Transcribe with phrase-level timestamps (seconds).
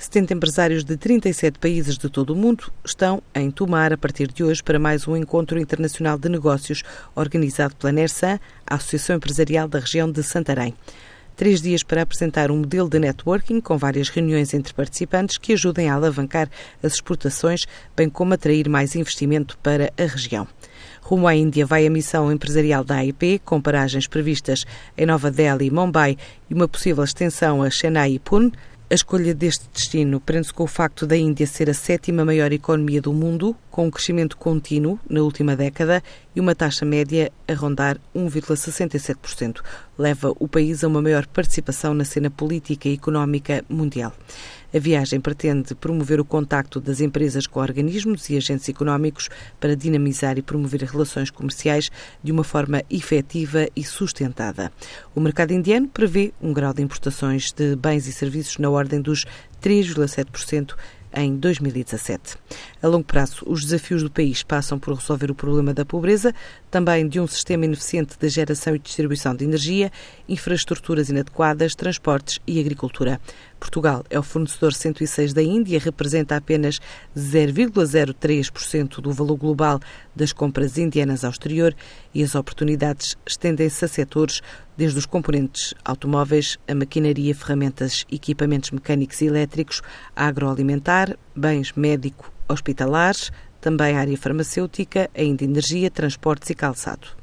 [0.00, 4.42] 70 empresários de 37 países de todo o mundo estão em Tomar a partir de
[4.42, 6.82] hoje para mais um encontro internacional de negócios
[7.14, 10.74] organizado pela NERSAN, a Associação Empresarial da região de Santarém.
[11.36, 15.90] Três dias para apresentar um modelo de networking com várias reuniões entre participantes que ajudem
[15.90, 16.48] a alavancar
[16.82, 20.48] as exportações, bem como atrair mais investimento para a região.
[21.02, 24.64] Rumo à Índia vai a missão empresarial da AIP, com paragens previstas
[24.96, 26.16] em Nova Delhi e Mumbai
[26.48, 28.52] e uma possível extensão a Chennai e Pune.
[28.92, 33.00] A escolha deste destino prende-se com o facto da Índia ser a sétima maior economia
[33.00, 36.02] do mundo, com um crescimento contínuo na última década
[36.34, 39.60] e uma taxa média a rondar 1,67%.
[39.96, 44.12] Leva o país a uma maior participação na cena política e económica mundial.
[44.72, 49.28] A viagem pretende promover o contacto das empresas com organismos e agentes económicos
[49.58, 51.90] para dinamizar e promover relações comerciais
[52.22, 54.70] de uma forma efetiva e sustentada.
[55.14, 59.26] O mercado indiano prevê um grau de importações de bens e serviços na ordem dos
[59.60, 60.74] 3,7%
[61.14, 62.36] em 2017.
[62.82, 66.34] A longo prazo, os desafios do país passam por resolver o problema da pobreza,
[66.70, 69.90] também de um sistema ineficiente de geração e distribuição de energia,
[70.28, 73.20] infraestruturas inadequadas, transportes e agricultura.
[73.58, 76.80] Portugal é o fornecedor 106 da Índia, representa apenas
[77.16, 79.80] 0,03% do valor global
[80.16, 81.74] das compras indianas ao exterior
[82.14, 84.40] e as oportunidades estendem-se a setores
[84.80, 89.82] desde os componentes automóveis, a maquinaria, ferramentas, equipamentos mecânicos e elétricos,
[90.16, 97.19] agroalimentar, bens médico-hospitalares, também a área farmacêutica, ainda energia, transportes e calçado.